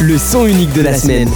[0.00, 1.30] le son unique de la semaine.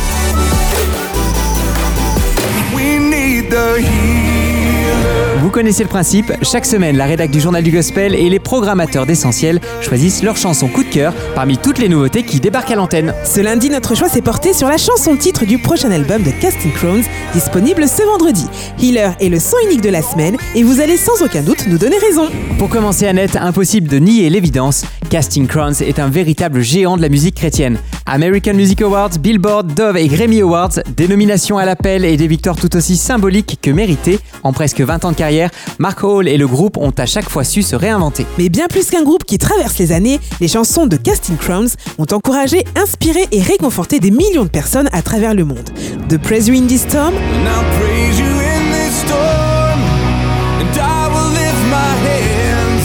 [5.41, 9.07] Vous connaissez le principe, chaque semaine la rédac du journal du gospel et les programmateurs
[9.07, 13.15] d'essentiel choisissent leur chanson coup de cœur parmi toutes les nouveautés qui débarquent à l'antenne.
[13.25, 16.73] Ce lundi, notre choix s'est porté sur la chanson titre du prochain album de Casting
[16.73, 17.03] Crowns,
[17.33, 18.47] disponible ce vendredi.
[18.81, 21.79] Healer est le son unique de la semaine et vous allez sans aucun doute nous
[21.79, 22.29] donner raison.
[22.59, 27.09] Pour commencer Annette, impossible de nier l'évidence, Casting Crowns est un véritable géant de la
[27.09, 27.79] musique chrétienne.
[28.07, 32.55] American Music Awards, Billboard, Dove et Grammy Awards, des nominations à l'appel et des victoires
[32.55, 35.51] tout aussi symboliques que méritées en presque 20 ans de carrière
[35.81, 38.25] Mark Hall et le groupe ont à chaque fois su se réinventer.
[38.39, 42.07] Mais bien plus qu'un groupe qui traverse les années, les chansons de Casting Crowns ont
[42.13, 45.71] encouragé, inspiré et réconforté des millions de personnes à travers le monde.
[46.09, 47.15] De Praise You in This Storm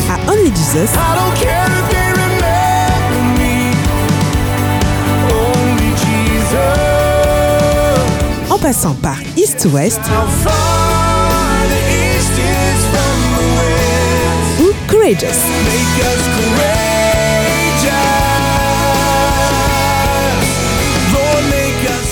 [0.09, 1.24] à Only Jesus.
[8.75, 10.01] Passant par East West.
[14.89, 16.74] courageous.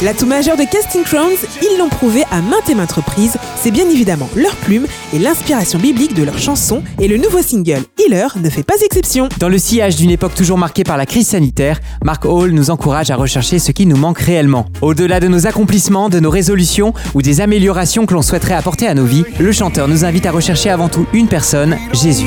[0.04, 3.88] L'atout majeur de Casting Crowns, ils l'ont prouvé à maintes et maintes reprises, c'est bien
[3.90, 8.50] évidemment leur plume et l'inspiration biblique de leurs chansons, et le nouveau single Healer ne
[8.50, 9.30] fait pas exception.
[9.40, 13.12] Dans le sillage d'une époque toujours marquée par la crise sanitaire, Mark Hall nous encourage
[13.12, 14.66] à rechercher ce qui nous manque réellement.
[14.82, 18.96] Au-delà de nos accomplissements, de nos résolutions ou des améliorations que l'on souhaiterait apporter à
[18.96, 22.26] nos vies, le chanteur nous invite à rechercher avant tout une personne, Jésus.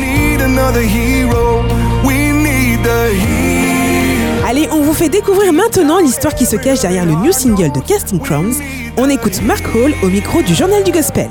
[4.86, 8.54] Vous fait découvrir maintenant l'histoire qui se cache derrière le new single de Casting Crowns.
[8.96, 11.28] On écoute Mark Hall au micro du journal du Gospel.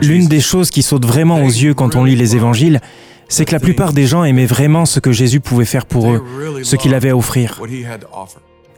[0.00, 2.80] L'une des choses qui saute vraiment aux yeux quand on lit les évangiles,
[3.28, 6.24] c'est que la plupart des gens aimaient vraiment ce que Jésus pouvait faire pour eux,
[6.62, 7.60] ce qu'il avait à offrir.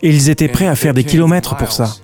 [0.03, 1.95] Et ils étaient prêts à faire des kilomètres pour ça.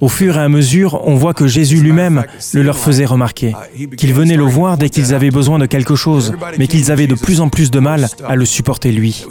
[0.00, 3.54] Au fur et à mesure, on voit que Jésus lui-même le leur faisait remarquer,
[3.98, 7.14] qu'ils venaient le voir dès qu'ils avaient besoin de quelque chose, mais qu'ils avaient de
[7.14, 9.26] plus en plus de mal à le supporter lui.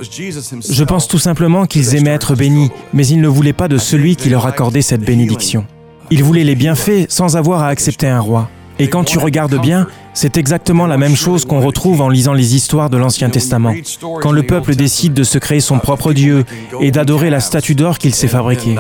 [0.69, 4.15] Je pense tout simplement qu'ils aimaient être bénis, mais ils ne voulaient pas de celui
[4.15, 5.65] qui leur accordait cette bénédiction.
[6.11, 8.49] Ils voulaient les bienfaits sans avoir à accepter un roi.
[8.77, 12.55] Et quand tu regardes bien, c'est exactement la même chose qu'on retrouve en lisant les
[12.55, 13.73] histoires de l'Ancien Testament,
[14.21, 16.45] quand le peuple décide de se créer son propre Dieu
[16.79, 18.75] et d'adorer la statue d'or qu'il s'est fabriquée.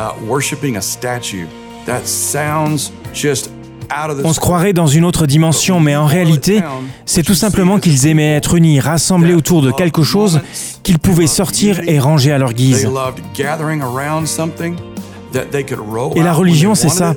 [4.23, 6.61] On se croirait dans une autre dimension, mais en réalité,
[7.05, 10.41] c'est tout simplement qu'ils aimaient être unis, rassemblés autour de quelque chose
[10.83, 12.87] qu'ils pouvaient sortir et ranger à leur guise.
[16.15, 17.15] Et la religion, c'est ça.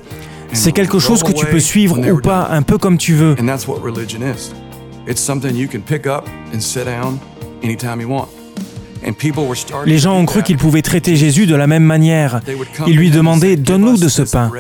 [0.54, 3.34] C'est quelque chose que tu peux suivre ou pas, un peu comme tu veux.
[9.86, 12.40] Les gens ont cru qu'ils pouvaient traiter Jésus de la même manière.
[12.86, 14.50] Ils lui demandaient Donne-nous de ce pain.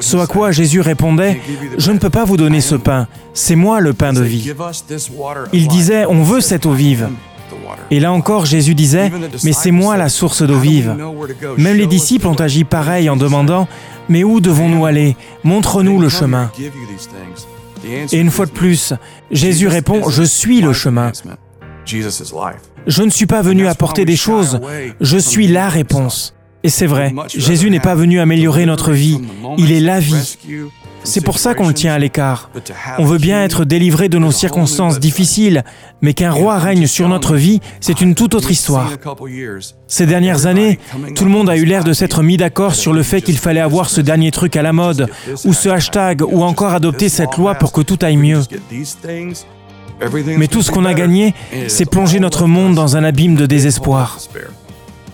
[0.00, 1.40] Ce à quoi Jésus répondait
[1.78, 4.52] Je ne peux pas vous donner ce pain, c'est moi le pain de vie.
[5.52, 7.08] Il disait On veut cette eau vive.
[7.90, 9.10] Et là encore, Jésus disait
[9.44, 10.96] Mais c'est moi la source d'eau vive.
[11.56, 13.68] Même les disciples ont agi pareil en demandant
[14.08, 15.16] Mais où devons-nous aller?
[15.44, 16.50] Montre-nous le chemin.
[18.12, 18.94] Et une fois de plus,
[19.30, 21.12] Jésus répond Je suis le chemin.
[22.86, 24.60] Je ne suis pas venu apporter des choses,
[25.00, 26.34] je suis la réponse.
[26.62, 29.18] Et c'est vrai, Jésus n'est pas venu améliorer notre vie,
[29.56, 30.36] il est la vie.
[31.04, 32.50] C'est pour ça qu'on le tient à l'écart.
[32.98, 35.64] On veut bien être délivré de nos circonstances difficiles,
[36.02, 38.90] mais qu'un roi règne sur notre vie, c'est une toute autre histoire.
[39.86, 40.78] Ces dernières années,
[41.14, 43.60] tout le monde a eu l'air de s'être mis d'accord sur le fait qu'il fallait
[43.60, 45.08] avoir ce dernier truc à la mode,
[45.46, 48.42] ou ce hashtag, ou encore adopter cette loi pour que tout aille mieux.
[50.36, 51.34] Mais tout ce qu'on a gagné,
[51.68, 54.18] c'est plonger notre monde dans un abîme de désespoir.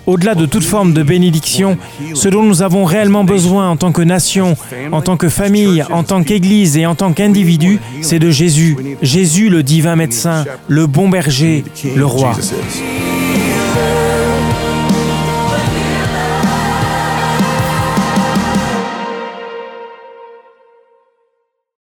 [0.07, 1.77] Au-delà de toute forme de bénédiction,
[2.15, 4.57] ce dont nous avons réellement besoin en tant que nation,
[4.93, 8.77] en tant que famille, en tant qu'Église et en tant qu'individu, c'est de Jésus.
[9.03, 11.65] Jésus le divin médecin, le bon berger,
[11.97, 12.37] le roi.